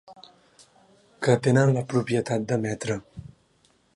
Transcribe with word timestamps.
Que 1.27 1.35
tenen 1.49 1.75
la 1.77 1.85
propietat 1.93 2.49
d'emetre. 2.53 2.99